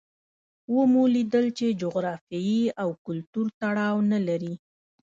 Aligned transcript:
ومو 0.75 1.03
لیدل 1.15 1.45
چې 1.57 1.65
جغرافیې 1.81 2.59
او 2.81 2.89
کلتور 3.05 3.47
تړاو 3.61 3.97
نه 4.11 4.19
لري. 4.27 4.53